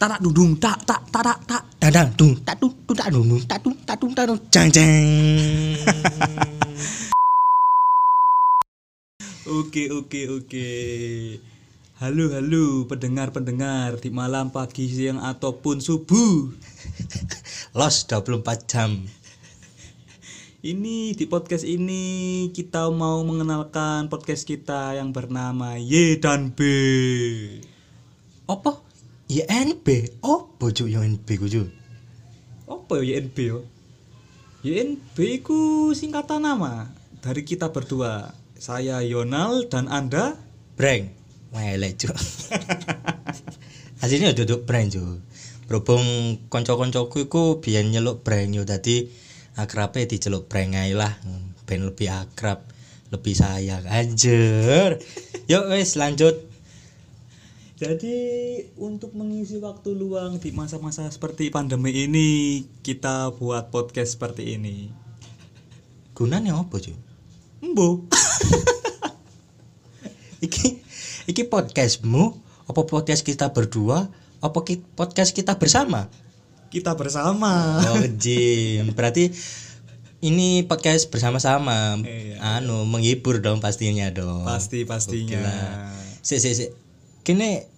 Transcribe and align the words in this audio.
tak 0.00 0.16
tak 0.16 0.20
dudung 0.24 0.56
tak 0.56 0.80
tak 0.88 1.04
tak 1.12 1.20
tak 1.28 1.38
tak 1.44 1.62
Dadang 1.76 2.08
dung 2.16 2.32
tak 2.40 2.56
dung 2.56 2.72
dung 2.72 2.96
tak 2.96 3.12
dung 3.12 3.28
dung 3.28 3.44
tak 3.44 3.60
dung 3.60 3.76
tak 3.84 3.96
dung 4.00 4.12
tak 4.16 4.24
dung 4.32 4.40
jang 4.48 4.68
jang. 4.72 4.96
Oke 9.60 9.90
oke 9.92 10.30
oke. 10.30 10.70
Halo 12.00 12.32
halo 12.32 12.86
pendengar-pendengar 12.88 13.98
di 14.00 14.08
malam 14.08 14.48
pagi 14.48 14.88
siang 14.88 15.20
ataupun 15.20 15.82
subuh. 15.84 16.48
Los 17.78 18.06
24 18.08 18.40
jam. 18.70 19.04
Ini 20.64 21.12
di 21.12 21.24
podcast 21.28 21.66
ini 21.66 22.48
kita 22.56 22.88
mau 22.94 23.20
mengenalkan 23.26 24.08
podcast 24.08 24.46
kita 24.48 24.96
yang 24.96 25.12
bernama 25.12 25.76
Y 25.76 26.16
dan 26.22 26.54
B. 26.54 26.62
Apa? 28.46 28.89
YNB. 29.30 30.18
Oh, 30.26 30.50
bojo 30.58 30.90
YNB 30.90 31.22
kuju. 31.38 31.62
Apa 32.66 32.98
ya 32.98 33.22
YNB 33.22 33.36
yo? 33.38 33.62
YNB 34.66 35.14
itu 35.22 35.94
singkatan 35.94 36.42
nama 36.42 36.90
dari 37.22 37.46
kita 37.46 37.70
berdua. 37.70 38.34
Saya 38.58 39.06
Yonal 39.06 39.70
dan 39.70 39.86
Anda 39.86 40.34
Breng. 40.74 41.14
Welek, 41.54 42.02
Cuk. 42.02 42.18
Asline 44.02 44.34
duduk 44.34 44.66
breng, 44.66 44.90
Cuk. 44.90 45.22
Berhubung 45.70 46.02
kanca-kancaku 46.50 47.30
iku 47.30 47.62
biyen 47.62 47.94
nyeluk 47.94 48.26
breng 48.26 48.50
yo 48.50 48.66
dadi 48.66 49.06
akrabe 49.54 50.10
diceluk 50.10 50.50
breng 50.50 50.74
ae 50.74 50.90
lah. 50.90 51.14
Ben 51.70 51.86
lebih 51.86 52.10
akrab, 52.10 52.66
lebih 53.14 53.38
sayang. 53.38 53.86
Anjir. 53.86 54.98
Yuk 55.46 55.70
wis 55.70 55.94
lanjut. 55.94 56.49
Jadi 57.80 58.16
untuk 58.76 59.16
mengisi 59.16 59.56
waktu 59.56 59.96
luang 59.96 60.36
di 60.36 60.52
masa-masa 60.52 61.08
seperti 61.08 61.48
pandemi 61.48 62.04
ini 62.04 62.28
kita 62.84 63.32
buat 63.32 63.72
podcast 63.72 64.20
seperti 64.20 64.60
ini. 64.60 64.92
Gunane 66.12 66.52
apa, 66.52 66.76
Cuk? 66.76 66.98
Embo. 67.64 68.04
iki 70.40 70.80
iki 71.24 71.44
podcastmu 71.44 72.36
apa 72.64 72.80
podcast 72.84 73.20
kita 73.20 73.48
berdua 73.48 74.08
apa 74.40 74.58
ki- 74.60 74.84
podcast 74.92 75.32
kita 75.32 75.56
bersama 75.56 76.08
Kita 76.72 76.96
bersama. 76.96 77.76
oh 77.92 78.04
Jim 78.16 78.88
berarti 78.96 79.28
ini 80.20 80.64
podcast 80.64 81.12
bersama-sama 81.12 82.00
Iya. 82.00 82.40
anu 82.56 82.88
menghibur 82.88 83.44
dong 83.44 83.60
pastinya 83.60 84.08
dong 84.08 84.48
Pasti 84.48 84.88
pastinya. 84.88 85.44
si 86.24 86.40
si 86.40 86.56
si 86.56 86.72
kini 87.20 87.68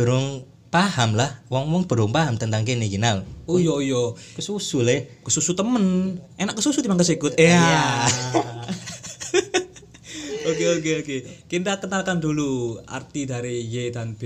dorong 0.00 0.48
paham 0.72 1.18
lah 1.18 1.44
wong 1.52 1.68
wong 1.68 1.82
belum 1.84 2.14
paham 2.14 2.40
tentang 2.40 2.64
kinal 2.64 3.26
Oh 3.50 3.58
iya 3.58 3.74
iya, 3.82 4.14
kesusu 4.38 4.86
le 4.86 5.20
kesusu 5.26 5.58
temen. 5.58 6.14
Enak 6.38 6.54
kesusu 6.54 6.86
timbang 6.86 7.02
kesikut. 7.02 7.34
Iya. 7.34 8.06
Oke 10.50 10.66
oke 10.66 10.90
oke. 11.04 11.16
Kita 11.46 11.78
kenalkan 11.78 12.18
dulu 12.18 12.80
arti 12.88 13.28
dari 13.28 13.60
Y 13.60 13.92
dan 13.92 14.16
B 14.16 14.24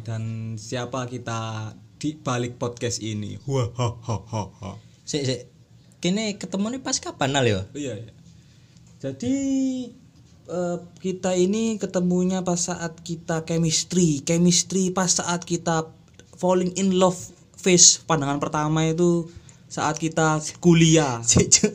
dan 0.00 0.54
siapa 0.56 1.04
kita 1.10 1.74
di 1.98 2.16
balik 2.16 2.56
podcast 2.56 3.02
ini. 3.02 3.36
Wah 3.44 3.68
ha 3.74 3.88
ha 3.98 4.16
ha 4.24 4.42
ha. 4.62 4.70
si 5.02 5.26
si 5.26 5.36
kini 6.00 6.38
ketemu 6.38 6.78
nih 6.78 6.80
pas 6.80 6.96
kapan 7.02 7.34
nal 7.34 7.44
yo 7.44 7.60
Iya, 7.74 7.98
iya. 7.98 8.12
Jadi 9.02 9.34
eh, 10.46 10.78
kita 11.02 11.34
ini 11.34 11.78
ketemunya 11.78 12.42
pas 12.42 12.58
saat 12.58 12.98
kita 13.02 13.42
chemistry, 13.46 14.22
chemistry 14.22 14.90
pas 14.94 15.10
saat 15.10 15.42
kita 15.42 15.90
falling 16.38 16.72
in 16.78 16.96
love 16.96 17.18
face 17.56 17.98
pandangan 18.04 18.38
pertama 18.38 18.86
itu 18.86 19.26
saat 19.66 19.98
kita 19.98 20.38
kuliah. 20.62 21.18
tuh 21.22 21.74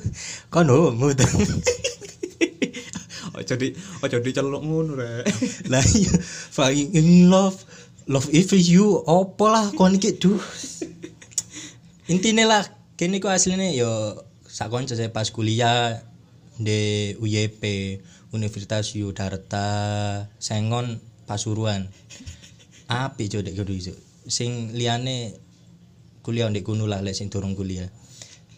Oh 3.32 3.44
jadi 3.44 3.72
oh 4.04 4.08
jadi 4.12 4.30
celuk 4.44 4.62
ngono 4.64 5.00
rek. 5.00 5.24
lah 5.72 5.84
iya 5.96 6.14
falling 6.52 6.92
in 6.92 7.32
love 7.32 7.58
love 8.06 8.28
if 8.36 8.52
you. 8.54 9.00
Opo 9.08 9.48
lah 9.48 9.72
kon 9.74 9.96
iki 9.96 10.20
duh? 10.20 10.40
Intine 12.12 12.44
lah 12.44 12.68
kene 13.00 13.24
ku 13.24 13.32
asline 13.32 13.72
yo 13.74 14.20
sak 14.46 14.68
kanca 14.68 15.00
saya 15.00 15.10
pas 15.16 15.32
kuliah 15.32 16.04
di 16.64 17.14
UYP 17.18 17.64
Universitas 18.32 18.96
Yudharta 18.96 19.68
Sengon 20.40 21.02
Pasuruan. 21.28 21.90
Api 22.92 23.32
cok 23.32 23.42
dek 23.48 23.56
kudu 23.56 23.74
iso 23.76 23.94
sing 24.28 24.76
liyane 24.76 25.36
kuliah 26.22 26.52
ndek 26.52 26.62
kono 26.68 26.86
lah 26.86 27.02
lek 27.02 27.18
sing 27.18 27.32
durung 27.32 27.58
kuliah. 27.58 27.90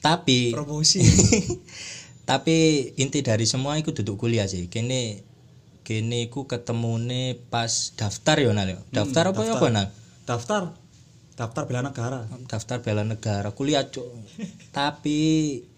Tapi 0.03 0.51
Promosi. 0.51 0.99
tapi 2.29 2.89
inti 2.99 3.19
dari 3.23 3.47
semua 3.47 3.79
itu 3.79 3.95
duduk 3.95 4.27
kuliah 4.27 4.49
sih. 4.49 4.67
Kene 4.67 5.23
kene 5.83 6.27
ku 6.31 6.47
ketemune 6.47 7.35
pas 7.51 7.91
daftar 7.99 8.39
ya 8.39 8.55
nal 8.55 8.71
ya? 8.71 8.79
daftar 8.91 9.35
apa 9.35 9.41
ya 9.43 9.53
apa 9.59 9.67
nal 9.71 9.87
Daftar. 10.23 10.71
Daftar 11.33 11.65
bela 11.65 11.81
negara. 11.81 12.29
daftar 12.45 12.77
bela 12.85 13.03
negara. 13.03 13.51
Kuliah 13.51 13.89
cuk. 13.89 14.05
tapi 14.69 15.19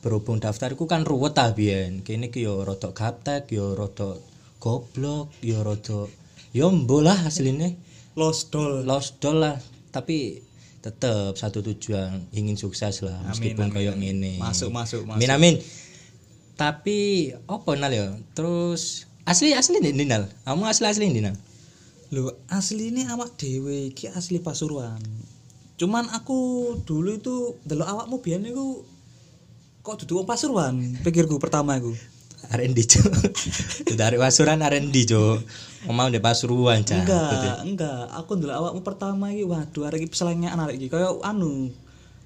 berhubung 0.00 0.40
daftar 0.40 0.72
iku 0.72 0.88
kan 0.88 1.04
ruwet 1.04 1.36
ah 1.36 1.52
biyen. 1.52 2.00
Kene 2.00 2.32
ki 2.32 2.44
yo 2.44 2.64
rada 2.64 2.92
gaptek 2.92 3.52
yo 3.52 3.76
rada 3.76 4.16
goblok 4.60 5.32
yo 5.44 5.60
rada 5.60 6.08
yo 6.56 6.66
mbolah 6.72 7.28
asline. 7.28 7.76
Lost 8.16 8.50
doll. 8.52 8.82
lost 8.84 9.20
doll 9.22 9.44
lah. 9.44 9.56
Tapi 9.92 10.40
tetap 10.80 11.36
satu 11.36 11.60
tujuan 11.60 12.32
ingin 12.32 12.56
sukses 12.56 13.04
lah 13.04 13.20
meskipun 13.28 13.68
kayak 13.68 14.00
ngene. 14.00 14.40
Masuk 14.40 14.72
masuk 14.72 15.04
masuk. 15.04 15.20
amin 15.20 15.30
amin. 15.30 15.54
Tapi 16.56 17.32
apa 17.48 17.70
nal 17.76 17.92
ya? 17.92 18.08
Terus 18.36 19.08
asli 19.28 19.52
asli 19.52 19.80
nih 19.80 20.04
nal? 20.08 20.28
Kamu 20.44 20.64
asli 20.68 20.88
asli 20.88 21.08
nih 21.08 21.24
nal? 21.24 21.36
Lho, 22.10 22.34
asli 22.50 22.90
ini 22.90 23.06
awak 23.06 23.38
dewe 23.38 23.94
iki 23.94 24.10
asli 24.10 24.42
Pasuruan. 24.42 24.98
Cuman 25.80 26.10
aku 26.12 26.74
dulu 26.84 27.16
itu 27.16 27.56
delok 27.64 27.88
awakmu 27.88 28.20
biyen 28.20 28.44
iku 28.44 28.84
kok 29.80 30.04
duduk 30.04 30.28
Pasuruan, 30.28 30.96
pikirku 31.00 31.40
pertama 31.40 31.80
iku. 31.80 31.96
R&D 32.50 32.78
cok 32.88 33.12
dari 34.00 34.16
pasuruan 34.18 34.64
R&D 34.64 34.96
cok 35.06 35.38
mau 35.92 36.08
di 36.08 36.18
pasuruan 36.18 36.82
cak 36.82 37.04
Enggak, 37.04 37.56
enggak. 37.62 38.02
Aku 38.16 38.34
ndelok 38.34 38.56
awakmu 38.56 38.80
pertama 38.82 39.30
iki 39.30 39.44
waduh 39.44 39.86
arek 39.86 40.02
iki 40.02 40.10
peselengean 40.10 40.58
arek 40.58 40.80
iki 40.80 40.88
anu 41.22 41.70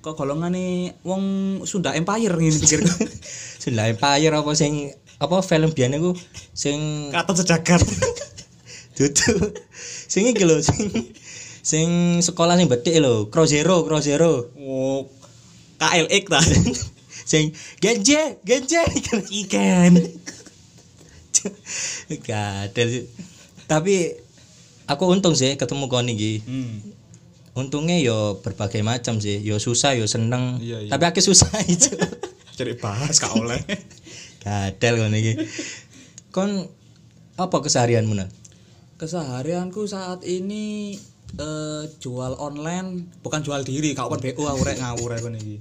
kok 0.01 0.15
golongane 0.17 0.97
wong 1.05 1.23
Sunda 1.67 1.93
Empire 1.93 2.33
ngene 2.37 2.57
pikirku. 2.63 2.89
Sunda 3.63 3.91
Empire 3.91 4.33
apa 4.33 4.51
sing 4.57 4.95
apa 5.19 5.37
film 5.45 5.75
biyen 5.75 5.99
iku 5.99 6.17
sing 6.57 7.11
Kata 7.11 7.35
sejagat. 7.37 7.83
dudu 8.97 9.51
sing 10.07 10.31
iki 10.31 10.47
lho 10.47 10.63
sing 10.63 10.87
sing 11.67 11.89
sekolah 12.23 12.55
sing 12.55 12.71
bedhik 12.71 13.03
lho 13.03 13.27
Crow 13.27 13.43
Zero 13.43 13.83
Crow 13.83 13.99
Zero 13.99 14.55
oh, 14.57 15.11
KLX 15.83 16.25
ta. 16.31 16.41
Sing 17.25 17.57
genje 17.81 18.39
genje 18.45 18.81
Iken. 19.43 19.95
Gadel 22.25 22.89
sih. 22.89 23.05
Tapi 23.65 24.17
aku 24.89 25.05
untung 25.09 25.37
sih 25.37 25.57
ketemu 25.57 25.89
kon 25.89 26.09
iki. 26.09 26.45
Hmm. 26.45 26.81
Untungnya 27.55 28.01
yo 28.01 28.41
berbagai 28.41 28.85
macam 28.85 29.21
sih. 29.21 29.41
Yo 29.41 29.61
susah 29.61 29.97
yo 29.97 30.09
seneng. 30.09 30.61
Iya, 30.61 30.89
iya. 30.89 30.91
Tapi 30.93 31.05
aku 31.09 31.21
susah 31.21 31.51
itu. 31.75 31.93
Cari 32.55 32.75
bahas 32.79 33.19
gak 33.19 33.35
oleh. 33.35 33.61
Gadel 34.45 34.95
kon 35.01 35.15
iki. 35.17 35.33
Kon 36.33 36.51
apa 37.35 37.57
keseharianmu 37.61 38.15
nah? 38.15 38.31
Keseharianku 38.95 39.91
saat 39.91 40.23
ini 40.23 40.95
eh, 41.35 41.83
jual 41.99 42.39
online, 42.39 43.11
bukan 43.27 43.43
jual 43.43 43.67
diri, 43.67 43.91
kak 43.91 44.07
open 44.07 44.23
BO 44.23 44.47
aku 44.47 44.63
rek 44.63 44.79
ngawur 44.79 45.19
aku 45.19 45.29
niki. 45.35 45.59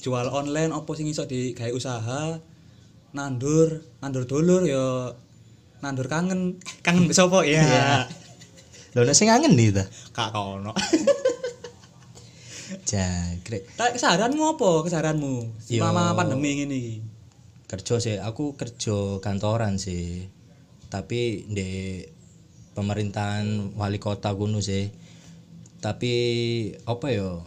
Jual 0.00 0.32
online 0.32 0.72
opo 0.72 0.96
sing 0.96 1.12
iso 1.12 1.28
di 1.28 1.52
gawe 1.52 1.68
usaha 1.76 2.40
nandur, 3.12 3.84
nandur 4.00 4.24
dulur 4.24 4.64
ya 4.64 5.12
nandur 5.84 6.08
kangen. 6.08 6.56
Kangen 6.80 7.12
sapa 7.12 7.44
ya? 7.44 8.08
Lho 8.96 9.04
nek 9.04 9.16
sing 9.16 9.28
kangen 9.28 9.52
nih 9.54 9.76
ta. 9.76 9.84
Kak 10.16 10.32
kono. 10.32 10.72
Jangkrik. 12.90 13.66
Tak 13.76 13.98
keseharianmu 13.98 14.56
apa 14.56 14.70
keseharianmu 14.86 15.34
Yo. 15.70 15.82
selama 15.82 16.14
pandemi 16.14 16.58
ngene 16.58 16.76
iki? 16.78 16.96
Kerja 17.70 18.02
sih, 18.02 18.16
aku 18.18 18.58
kerja 18.58 19.22
kantoran 19.22 19.78
sih. 19.78 20.26
Tapi 20.90 21.46
di 21.46 22.02
pemerintahan 22.74 23.78
wali 23.78 23.98
kota 24.02 24.34
kuno 24.34 24.58
sih. 24.58 24.90
Tapi 25.78 26.14
apa 26.82 27.06
ya? 27.14 27.38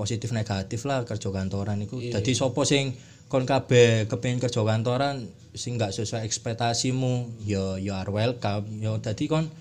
Positif 0.00 0.32
negatif 0.32 0.88
lah 0.88 1.04
kerja 1.04 1.28
kantoran 1.28 1.76
iku. 1.84 2.00
Dadi 2.00 2.32
sapa 2.32 2.64
sing 2.64 2.96
kon 3.28 3.44
kabeh 3.44 4.08
kepengin 4.08 4.40
kerja 4.40 4.64
kantoran 4.64 5.28
sing 5.52 5.76
gak 5.76 5.92
sesuai 5.92 6.24
ekspektasimu 6.24 7.44
ya 7.44 7.76
you 7.76 7.92
are 7.92 8.08
welcome. 8.08 8.64
Ya 8.80 8.96
dadi 8.96 9.28
kon 9.28 9.52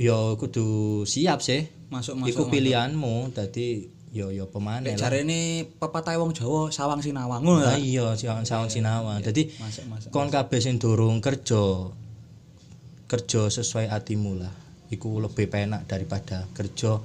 ya 0.00 0.16
kudu 0.40 1.04
siap 1.04 1.44
sih. 1.44 1.68
Masuk 1.92 2.16
iku 2.24 2.48
masuk. 2.48 2.48
pilihanmu 2.48 3.36
dadi 3.36 3.92
yo 4.10 4.32
yo 4.32 4.48
pemane 4.48 4.90
Lek 4.90 4.98
lah. 4.98 5.12
jarene 5.12 5.68
pepatah 5.78 6.16
wong 6.18 6.32
Jawa 6.32 6.66
sawang 6.72 6.98
sinawang 6.98 7.44
ngono 7.44 7.62
Lah 7.62 7.74
lah. 7.74 7.78
iya 7.78 8.16
sawang 8.16 8.42
sawang 8.48 8.72
sinawang. 8.72 9.20
dadi 9.20 9.52
Masuk 9.60 9.84
masuk. 9.86 10.08
kon 10.08 10.32
kabeh 10.32 10.58
sing 10.64 10.80
durung 10.80 11.20
kerja 11.20 11.92
kerja 13.04 13.42
sesuai 13.52 13.90
hatimu 13.92 14.32
lah. 14.40 14.54
Iku 14.90 15.22
lebih 15.22 15.46
penak 15.46 15.86
daripada 15.86 16.46
kerja 16.50 16.98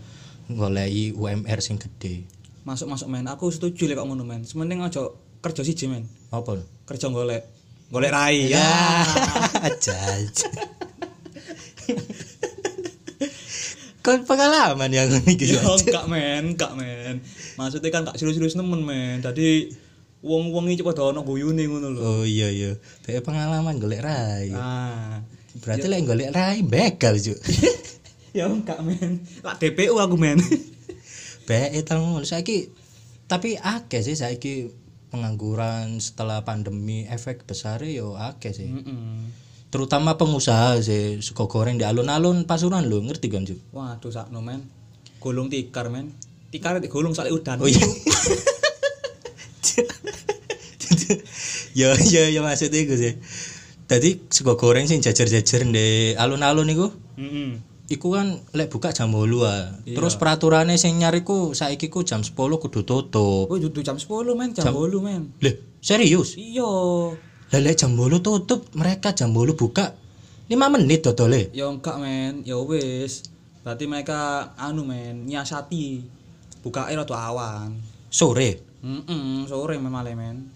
goleki 0.47 1.12
UMR 1.12 1.59
sing 1.59 1.75
gede 1.75 2.24
Masuk 2.62 2.89
masuk 2.89 3.06
men. 3.07 3.25
Aku 3.25 3.47
setuju 3.47 3.86
lek 3.86 3.94
kok 3.94 4.06
ngono 4.06 4.21
men. 4.21 4.42
Sementing 4.42 4.81
aja 4.81 5.06
kerja 5.39 5.62
siji 5.62 5.86
men. 5.86 6.09
apa 6.30 6.57
Kerja 6.83 7.09
golek. 7.09 7.45
Golek 7.88 8.09
rai 8.09 8.50
ya. 8.50 8.65
aja 9.69 9.94
kon 14.01 14.21
pengalaman 14.21 14.89
yang 14.89 15.09
iki 15.25 15.50
Ya 15.50 15.62
enggak 15.62 16.06
men, 16.06 16.53
enggak 16.53 16.71
men. 16.74 17.21
Maksudnya 17.57 17.89
kan 17.89 18.06
gak 18.06 18.18
serius-serius 18.18 18.53
nemen 18.53 18.81
men. 18.81 19.18
Tadi 19.21 19.69
wong-wong 20.21 20.69
iki 20.69 20.81
pada 20.81 21.09
ono 21.09 21.21
guyune 21.21 21.65
ngono 21.65 21.88
lho. 21.89 22.01
oh 22.01 22.24
iya 22.25 22.50
iya 22.50 22.74
Kayak 23.06 23.21
pengalaman 23.21 23.77
golek 23.77 24.01
rai 24.01 24.50
Ah. 24.57 25.21
berarti 25.62 25.86
lek 25.86 26.01
golek 26.01 26.33
rai 26.33 26.65
begal 26.65 27.13
juk 27.15 27.38
Ya 28.36 28.52
enggak 28.52 28.84
men. 28.84 29.24
Lak 29.40 29.64
DPU 29.64 29.96
aku 29.96 30.20
men. 30.20 30.36
BE 31.48 31.80
tang 31.86 32.20
saiki 32.26 32.74
tapi 33.30 33.54
akeh 33.58 34.02
sih 34.02 34.18
saiki 34.18 34.74
pengangguran 35.14 36.02
setelah 36.02 36.42
pandemi 36.42 37.06
efek 37.06 37.46
besar 37.46 37.86
yo 37.86 38.18
akeh 38.18 38.50
sih 38.50 38.66
Heeh. 38.66 39.30
terutama 39.70 40.18
pengusaha 40.18 40.82
sih 40.82 41.22
suka 41.22 41.46
goreng 41.46 41.78
di 41.78 41.86
alun-alun 41.86 42.50
pasuruan 42.50 42.90
lo 42.90 42.98
ngerti 42.98 43.30
kan 43.30 43.46
Ju? 43.46 43.62
Waduh 43.78 44.10
sakno 44.10 44.42
men. 44.42 44.66
Gulung 45.22 45.54
tikar 45.54 45.94
men. 45.94 46.18
Tikar 46.50 46.81
digulung 46.81 47.14
sak 47.14 47.30
udan. 47.30 47.62
oh 47.62 47.70
iya 47.70 47.86
ya 51.76 51.92
ya 52.10 52.24
ya 52.31 52.40
maksudnya 52.42 52.80
iku 52.81 52.96
sih 52.98 53.20
tadi 53.86 54.18
suka 54.34 54.58
goreng 54.58 54.90
sing 54.90 55.04
jajar-jajar 55.04 55.62
di 55.70 56.18
alun-alun 56.18 56.74
iku 56.74 56.88
Heeh. 57.22 57.75
Iku 57.86 58.18
kan 58.18 58.42
lek 58.58 58.74
buka 58.74 58.90
jam 58.90 59.14
8 59.14 59.30
ah. 59.46 59.78
Iya. 59.86 59.94
terus 59.94 60.18
peraturannya 60.18 60.74
sing 60.74 60.98
nyariku 60.98 61.54
saiki 61.54 61.94
ku 61.94 62.02
jam 62.02 62.26
10 62.26 62.34
kudu 62.34 62.82
tutup 62.82 63.46
Oh, 63.46 63.58
dudu 63.58 63.86
jam 63.86 64.02
10 64.02 64.10
men, 64.34 64.50
jam 64.58 64.74
8 64.74 64.90
men. 65.06 65.30
Leh, 65.42 65.56
serius? 65.82 66.34
Iya. 66.34 66.66
Lah 67.54 67.60
lek 67.62 67.78
jam 67.78 67.94
8 67.94 68.26
tutup, 68.26 68.74
mereka 68.74 69.14
jam 69.14 69.30
8 69.30 69.54
buka 69.54 69.94
5 70.50 70.74
menit 70.74 71.06
dodole. 71.06 71.54
Ya 71.54 71.70
enggak 71.70 71.98
men, 72.02 72.42
ya 72.42 72.58
wis. 72.58 73.30
Berarti 73.62 73.86
mereka 73.90 74.54
anu 74.58 74.86
men, 74.86 75.26
nyiasati. 75.26 76.02
Buka 76.66 76.90
air 76.90 76.98
atau 77.02 77.14
awan. 77.14 77.78
Sore. 78.10 78.62
Heeh, 78.86 79.46
sore 79.50 79.78
men 79.78 79.90
malah 79.94 80.14
men. 80.18 80.50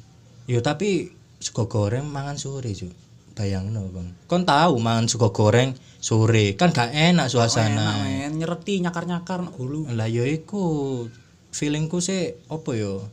Yo 0.49 0.61
tapi 0.65 1.09
sego 1.37 1.69
goreng 1.69 2.09
mangan 2.09 2.37
sore, 2.37 2.73
Cuk. 2.73 3.08
Bayangno, 3.39 3.87
Bang. 3.95 4.11
Kon 4.27 4.43
tahu 4.43 4.83
mangan 4.83 5.07
sego 5.07 5.31
goreng 5.31 5.71
sore, 6.03 6.59
kan 6.59 6.75
gak 6.75 6.91
enak 6.91 7.23
Enak 7.23 7.27
suasana. 7.31 8.03
men, 8.03 8.35
nyereti 8.35 8.83
nyakar-nyakar 8.83 9.47
nak 9.47 9.55
gulu. 9.55 9.87
Lah 9.95 10.11
yo 10.11 10.27
iku 10.27 11.07
feelingku 11.55 12.03
sih 12.03 12.35
apa 12.51 12.71
yo? 12.75 13.07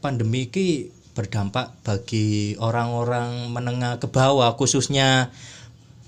Pandemi 0.00 0.48
iki 0.48 0.88
berdampak 1.12 1.76
bagi 1.84 2.56
orang-orang 2.56 3.52
menengah 3.52 4.00
ke 4.00 4.08
bawah 4.08 4.56
khususnya 4.56 5.28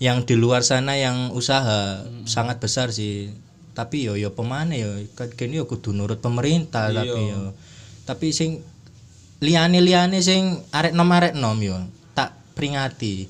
yang 0.01 0.25
di 0.25 0.33
luar 0.33 0.65
sana 0.65 0.97
yang 0.97 1.29
usaha 1.37 2.09
sangat 2.25 2.57
besar 2.57 2.89
sih. 2.89 3.37
Tapi 3.77 4.09
yo 4.09 4.17
yo 4.17 4.33
pemane 4.33 4.81
yo 4.81 4.97
kan 5.13 5.29
kene 5.29 5.61
yo 5.61 5.69
kudu 5.69 5.93
nurut 5.93 6.25
pemerintah 6.25 6.89
Iya. 6.89 7.05
tapi 7.05 7.21
yo. 7.29 7.43
Tapi 8.09 8.27
sing 8.33 8.65
liane-liane 9.45 10.25
sing 10.25 10.57
arek 10.73 10.97
nom 10.97 11.13
arek 11.13 11.37
nom 11.37 11.61
yo 11.61 11.77
peringati. 12.57 13.29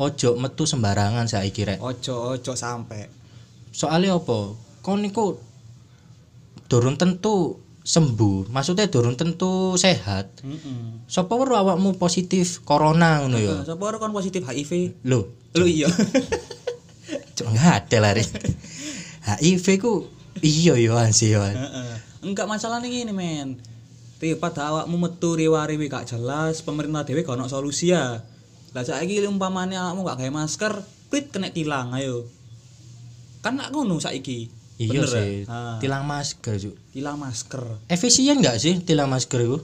Ojo 0.00 0.40
metu 0.40 0.64
sembarangan 0.64 1.28
saiki 1.28 1.62
rek. 1.68 1.78
Ojo 1.78 2.32
ojo 2.32 2.52
sampe. 2.56 3.20
soalnya 3.72 4.12
apa 4.12 4.52
kon 4.84 5.00
niku 5.00 5.40
durung 6.68 7.00
tentu 7.00 7.56
sembuh 7.82 8.52
maksudnya 8.52 8.84
durung 8.92 9.16
tentu 9.16 9.80
sehat 9.80 10.44
Heeh. 10.44 11.08
sapa 11.08 11.32
weruh 11.32 11.56
awakmu 11.56 11.96
positif 11.96 12.60
corona 12.68 13.24
ngono 13.24 13.40
ya 13.40 13.64
Sapa 13.64 13.88
ora 13.88 13.96
kon 13.96 14.12
positif 14.12 14.44
HIV? 14.44 15.00
lho 15.08 15.24
Lu 15.56 15.64
iya. 15.64 15.88
cok 17.36 17.48
nggak 17.48 17.72
ada 17.80 17.96
lah 18.00 18.12
Rin. 18.16 18.28
HIV 19.24 19.66
ku 19.80 20.08
iya 20.40 20.76
yo 20.76 20.96
sih 21.12 21.32
yo. 21.32 21.44
Enggak 22.20 22.48
masalah 22.48 22.80
nih 22.80 23.04
ini 23.04 23.12
men. 23.12 23.60
Tapi 24.16 24.36
pada 24.38 24.70
awakmu 24.70 24.96
metu 24.96 25.34
riwa-riwi 25.34 25.90
gak 25.90 26.06
jelas, 26.14 26.62
pemerintah 26.62 27.02
dhewe 27.02 27.20
gak 27.20 27.34
ono 27.34 27.50
solusi 27.50 27.90
ya. 27.90 28.22
Lah 28.72 28.82
saiki 28.82 29.20
umpamane 29.22 29.76
awakmu 29.76 30.02
gak 30.02 30.18
gawe 30.18 30.32
masker, 30.32 30.72
prit 31.06 31.28
kena 31.28 31.48
tilang 31.48 31.92
ayo. 31.92 32.24
Kan 33.40 33.56
nak 33.56 33.70
ngono 33.70 33.98
saiki. 33.98 34.48
iya 34.80 34.88
Bener 34.88 35.06
sih? 35.06 35.44
Ah, 35.46 35.76
tilang 35.78 36.02
masker 36.02 36.56
Cuk. 36.58 36.74
tilang 36.90 37.16
masker. 37.16 37.62
efisien 37.86 38.40
nggak 38.40 38.56
sih 38.56 38.80
tilang 38.82 39.06
masker 39.06 39.38
itu 39.38 39.58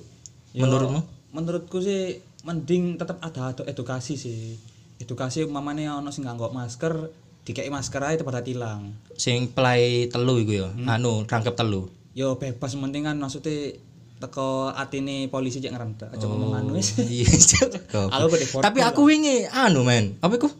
Yo, 0.52 0.62
menurutmu 0.62 1.00
Menurutku 1.28 1.80
sih 1.80 2.20
mending 2.42 2.96
tetap 2.96 3.18
ada 3.18 3.50
adu- 3.50 3.64
edukasi 3.64 4.14
sih. 4.14 4.54
Edukasi 4.98 5.42
umpamane 5.42 5.86
ono 5.86 6.10
sing 6.10 6.22
nganggo 6.22 6.50
masker, 6.50 7.08
dikei 7.42 7.66
masker 7.68 8.02
aja 8.04 8.22
pada 8.22 8.42
tilang. 8.42 8.92
sing 9.16 9.48
play 9.48 10.06
telu 10.06 10.38
iku 10.38 10.52
ya 10.54 10.68
anu 10.86 11.24
rangkep 11.24 11.56
telu 11.56 11.88
Yo 12.12 12.36
bebas 12.36 12.74
penting 12.74 13.02
kan 13.02 13.16
maksudnya 13.16 13.74
teko 14.18 14.74
atine 14.74 15.30
polisi 15.30 15.62
cek 15.62 15.70
ngerem 15.70 15.94
aja 15.94 16.26
ngomong 16.26 16.52
anu 16.58 16.74
wis. 16.74 16.98
iya. 16.98 17.26
Aku 18.18 18.26
gede 18.34 18.46
tapi 18.58 18.82
aku 18.82 19.06
wingi 19.06 19.46
anu 19.46 19.86
men 19.86 20.18
apa 20.18 20.34
iku 20.34 20.50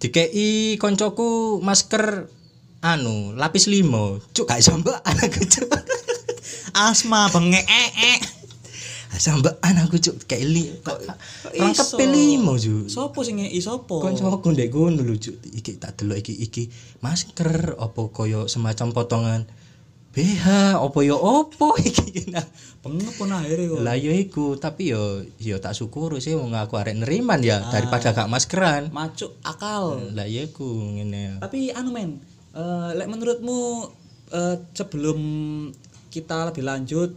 dikei 0.00 0.76
koncoku 0.76 1.60
masker 1.64 2.28
anu 2.80 3.36
lapis 3.36 3.68
limo 3.68 4.20
cuk 4.32 4.48
gak 4.48 4.64
sambat 4.64 5.04
anakku 5.04 5.44
cuk 5.44 5.68
asma 6.88 7.28
bengek 7.28 7.64
eh 7.68 7.90
eh. 8.16 8.18
sambat 9.20 9.60
anakku 9.60 10.00
cuk 10.00 10.24
kayak 10.24 10.48
li 10.48 10.72
kok 10.80 10.96
rangkep 11.60 11.76
iso? 11.76 11.96
limo 12.00 12.56
cuk 12.56 12.88
Sopo 12.88 13.20
sing 13.20 13.44
ngei 13.44 13.60
sopo? 13.60 14.00
koncoku 14.00 14.56
ndek 14.56 14.72
ngono 14.72 15.04
lho 15.04 15.20
cuk 15.20 15.36
iki 15.52 15.76
tak 15.76 16.00
delok 16.00 16.24
iki 16.24 16.32
iki 16.40 16.62
masker 17.04 17.76
apa 17.76 18.00
koyo 18.08 18.48
semacam 18.48 18.96
potongan 18.96 19.44
BH 20.20 20.46
apa 20.76 20.98
yo 21.00 21.16
opo 21.16 21.72
iki 21.80 22.28
nah 22.28 22.44
Bengep 22.80 23.12
pun 23.16 23.28
akhirnya 23.28 23.76
kok. 23.76 23.80
lah 23.84 23.96
yo 23.96 24.12
iku 24.12 24.56
tapi 24.56 24.92
yo 24.92 25.24
yo 25.40 25.56
tak 25.60 25.72
syukur 25.72 26.16
sih 26.20 26.36
wong 26.36 26.52
aku 26.52 26.76
arek 26.76 26.96
neriman 27.00 27.40
ya 27.40 27.60
daripada 27.68 28.12
gak 28.12 28.28
maskeran 28.28 28.88
Macuk 28.92 29.36
akal. 29.40 30.12
lah 30.12 30.24
iya 30.28 30.44
ku 30.52 30.64
ngene 30.96 31.40
Tapi 31.40 31.72
anu 31.72 31.92
men, 31.92 32.20
eh 32.52 32.90
lek 32.96 33.08
menurutmu 33.08 33.88
eh, 34.32 34.56
sebelum 34.72 35.20
kita 36.08 36.52
lebih 36.52 36.64
lanjut 36.68 37.10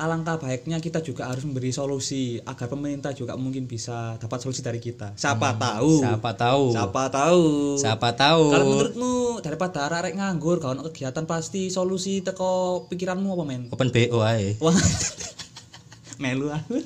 alangkah 0.00 0.36
baiknya 0.36 0.76
kita 0.76 0.98
juga 0.98 1.28
harus 1.28 1.44
memberi 1.44 1.68
solusi 1.70 2.40
agar 2.40 2.66
pemerintah 2.66 3.12
juga 3.12 3.36
mungkin 3.36 3.64
bisa 3.64 4.16
dapat 4.16 4.40
solusi 4.40 4.60
dari 4.60 4.76
kita. 4.76 5.12
Siapa 5.14 5.52
tahu. 5.52 6.00
siapa 6.00 6.30
tahu 6.32 6.64
Siapa 6.72 7.02
tahu. 7.06 7.42
siapa 7.76 8.08
tahu 8.12 8.44
Kalau 8.48 8.66
menurutmu 8.66 9.12
daripada 9.40 9.84
arek 9.84 10.14
nganggur 10.14 10.56
gak 10.56 10.72
ono 10.72 10.82
kegiatan 10.84 11.24
pasti 11.24 11.68
solusi 11.68 12.20
teko 12.20 12.50
pikiranmu 12.86 13.28
apa 13.30 13.44
men? 13.44 13.62
open 13.68 13.88
BO 13.88 14.18
ae 14.20 14.56
Wah. 14.58 14.72
Melu 16.22 16.48
aku. 16.48 16.80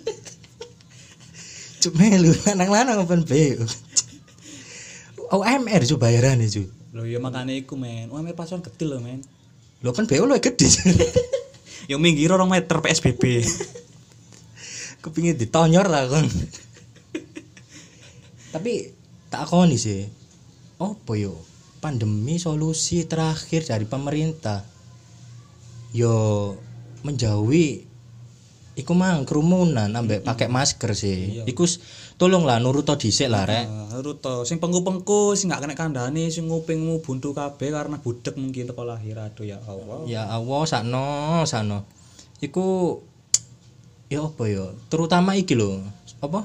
cuk 1.81 1.95
melu 1.95 2.33
lanang-lanang 2.45 2.99
open 3.01 3.23
BO 3.23 3.63
OMR 5.31 5.83
cu 5.85 5.97
bayaran 5.97 6.39
cu 6.45 6.65
Loh 6.95 7.03
ya 7.03 7.19
makanya 7.19 7.51
iku 7.53 7.75
men. 7.75 8.07
Mer 8.09 8.33
pason 8.33 8.59
kecil 8.59 8.87
loh 8.89 9.01
men. 9.01 9.19
lo 9.83 9.91
open 9.91 10.07
BO 10.07 10.25
lo 10.25 10.39
gede. 10.39 10.67
Yang 11.91 12.01
minggir 12.01 12.31
orang 12.33 12.49
meter 12.49 12.81
PSBB. 12.81 13.45
kepingin 15.05 15.37
ditonyor 15.37 15.85
lah 15.85 16.09
kon 16.09 16.25
tapi 18.55 18.95
tak 19.35 19.51
akoni 19.51 19.75
sih. 19.75 20.07
Apa 20.79 21.19
yo? 21.19 21.35
Pandemi 21.83 22.39
solusi 22.39 23.03
terakhir 23.03 23.67
dari 23.67 23.83
pemerintah. 23.83 24.63
Yo 25.91 26.55
menjauhi 27.03 27.83
iku 28.75 28.93
mang 28.93 29.23
kerumunan 29.23 29.87
ambek 29.89 30.23
pakai 30.23 30.47
masker 30.47 30.93
sih. 30.93 31.43
Iku 31.43 31.63
s- 31.63 31.79
tolonglah 32.15 32.59
nuruto 32.59 32.95
dhisik 32.95 33.27
lah 33.27 33.43
rek. 33.43 33.65
Nah, 33.65 33.83
Ruto, 33.97 34.43
sing 34.43 34.59
pengku-pengku 34.59 35.33
sing 35.33 35.47
gak 35.49 35.63
kena 35.63 35.75
kandhane 35.75 36.27
sing 36.27 36.47
ngupingmu 36.47 36.99
buntu 36.99 37.31
kabeh 37.31 37.71
karena 37.71 37.97
budek 37.97 38.35
mungkin 38.35 38.67
teko 38.67 38.83
lahir 38.83 39.15
aduh 39.17 39.43
ya 39.43 39.59
Allah. 39.65 39.99
ya 40.05 40.23
Allah 40.27 40.63
sakno 40.65 41.07
sakno. 41.45 41.87
Iku 42.39 42.99
ya 44.07 44.21
apa 44.21 44.43
ya? 44.45 44.67
Terutama 44.87 45.35
iki 45.35 45.55
lho 45.55 45.79
apa 46.19 46.43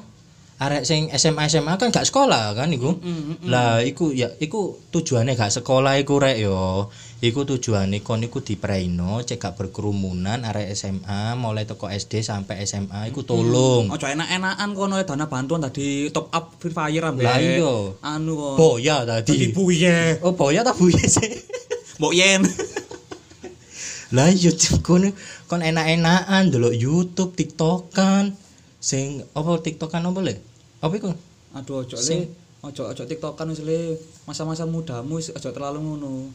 arek 0.59 0.83
sing 0.83 1.07
SMA 1.15 1.47
SMA 1.47 1.79
kan 1.79 1.87
gak 1.87 2.03
sekolah 2.03 2.51
kan 2.51 2.67
iku. 2.75 2.99
Lah 3.47 3.79
iku 3.79 4.11
ya 4.11 4.27
iku 4.43 4.75
tujuannya 4.91 5.39
gak 5.39 5.55
sekolah 5.55 5.95
iku 6.03 6.19
rek 6.19 6.37
yo. 6.43 6.91
Iku 7.19 7.43
tujuane 7.43 7.99
kon 7.99 8.23
iku 8.23 8.39
dipreino 8.43 9.19
cek 9.23 9.39
gak 9.39 9.55
berkerumunan 9.55 10.43
arek 10.43 10.71
SMA 10.75 11.35
mulai 11.39 11.63
teko 11.63 11.87
SD 11.87 12.23
sampai 12.23 12.63
SMA 12.67 13.07
iku 13.07 13.23
tolong. 13.23 13.87
Ojo 13.87 14.03
enak-enakan 14.07 14.69
kono 14.75 14.99
dana 15.03 15.31
bantuan 15.31 15.63
tadi 15.63 16.11
top 16.11 16.27
up 16.31 16.59
Free 16.59 16.75
Fire 16.75 17.07
ambek. 17.07 17.23
Lah 17.23 17.39
iya. 17.39 17.75
Anu 18.03 18.35
kok. 18.35 18.55
Boya 18.59 19.07
Tadi 19.07 19.31
tadi. 19.31 19.55
buye. 19.55 20.19
Oh 20.23 20.35
boya 20.35 20.63
ta 20.63 20.75
buya 20.75 20.99
sih. 21.07 21.27
Mbok 22.03 22.13
yen. 22.15 22.43
Lah 24.15 24.27
iya 24.27 24.51
kon 24.83 25.07
kon 25.47 25.61
enak-enakan 25.63 26.51
delok 26.51 26.75
YouTube, 26.75 27.31
TikTokan. 27.35 28.35
Sing 28.79 29.27
apa 29.35 29.59
TikTokan 29.59 30.07
apa 30.07 30.19
le? 30.23 30.48
Apa 30.79 30.95
iku? 30.95 31.11
Aduh 31.51 31.83
ojo 31.83 31.99
le. 31.99 32.31
Ojo 32.63 32.87
ojo 32.87 33.03
TikTokan 33.03 33.51
wis 33.51 33.59
le. 33.67 33.99
Masa-masa 34.23 34.63
mudamu 34.63 35.19
wis 35.19 35.27
ojo 35.35 35.51
terlalu 35.51 35.83
ngono. 35.83 36.31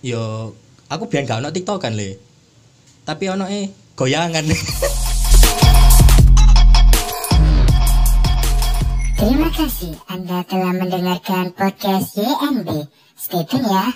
Yo 0.00 0.56
aku 0.88 1.04
biar 1.04 1.28
gak 1.28 1.44
ono 1.44 1.52
TikTokan 1.52 1.92
le. 2.00 2.16
Tapi 3.04 3.28
ono 3.28 3.44
eh 3.44 3.68
goyangan. 3.92 4.40
Terima 9.20 9.48
kasih 9.52 9.96
Anda 10.08 10.40
telah 10.48 10.72
mendengarkan 10.72 11.52
podcast 11.52 12.16
YNB. 12.16 12.88
Stay 13.20 13.44
tune 13.44 13.68
ya. 13.68 13.92